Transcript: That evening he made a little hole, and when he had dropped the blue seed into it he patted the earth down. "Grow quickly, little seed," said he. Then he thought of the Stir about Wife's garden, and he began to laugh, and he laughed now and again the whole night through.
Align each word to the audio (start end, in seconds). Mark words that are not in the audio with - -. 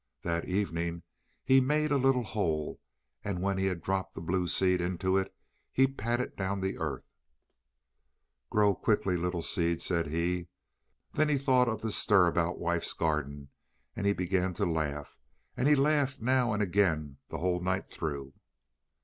That 0.23 0.45
evening 0.45 1.03
he 1.43 1.61
made 1.61 1.91
a 1.91 1.95
little 1.97 2.23
hole, 2.23 2.79
and 3.23 3.39
when 3.39 3.59
he 3.59 3.65
had 3.67 3.83
dropped 3.83 4.15
the 4.15 4.19
blue 4.21 4.47
seed 4.47 4.81
into 4.81 5.15
it 5.15 5.31
he 5.71 5.85
patted 5.85 6.35
the 6.37 6.77
earth 6.79 7.03
down. 7.03 7.03
"Grow 8.49 8.73
quickly, 8.73 9.15
little 9.15 9.43
seed," 9.43 9.79
said 9.79 10.07
he. 10.07 10.47
Then 11.13 11.29
he 11.29 11.37
thought 11.37 11.67
of 11.69 11.83
the 11.83 11.91
Stir 11.91 12.25
about 12.25 12.57
Wife's 12.57 12.93
garden, 12.93 13.49
and 13.95 14.07
he 14.07 14.13
began 14.13 14.55
to 14.55 14.65
laugh, 14.65 15.19
and 15.55 15.67
he 15.67 15.75
laughed 15.75 16.19
now 16.19 16.51
and 16.51 16.63
again 16.63 17.17
the 17.27 17.37
whole 17.37 17.59
night 17.59 17.87
through. 17.87 18.33